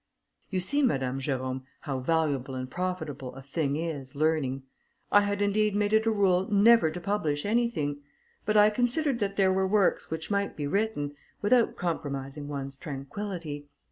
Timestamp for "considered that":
8.71-9.35